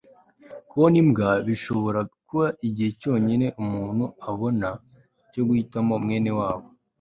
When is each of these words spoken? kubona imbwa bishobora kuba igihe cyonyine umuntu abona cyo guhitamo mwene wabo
kubona 0.69 0.95
imbwa 1.03 1.29
bishobora 1.47 1.99
kuba 2.27 2.45
igihe 2.67 2.89
cyonyine 3.01 3.47
umuntu 3.63 4.05
abona 4.29 4.69
cyo 5.31 5.41
guhitamo 5.47 5.93
mwene 6.05 6.31
wabo 6.39 6.65